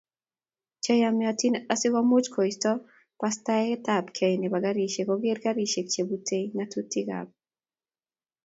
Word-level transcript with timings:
Che 0.83 0.93
yomotin 1.01 1.55
asi 1.73 1.87
komuch 1.93 2.29
koisto 2.35 2.71
basetabgei 3.19 4.35
nebo 4.39 4.57
garisyek, 4.65 5.07
koger 5.09 5.37
garisyek 5.45 5.87
chebutei 5.93 6.45
ng'atutiikab 6.55 7.27